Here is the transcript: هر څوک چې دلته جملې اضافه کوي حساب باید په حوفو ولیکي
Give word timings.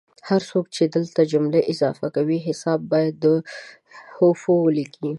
هر 0.29 0.41
څوک 0.49 0.65
چې 0.75 0.83
دلته 0.95 1.21
جملې 1.31 1.61
اضافه 1.73 2.07
کوي 2.15 2.37
حساب 2.47 2.79
باید 2.91 3.15
په 3.23 3.33
حوفو 4.15 4.53
ولیکي 4.65 5.09